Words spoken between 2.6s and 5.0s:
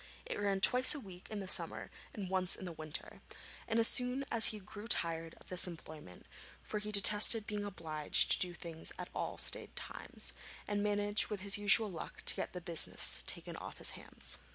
the winter; and as soon as he grew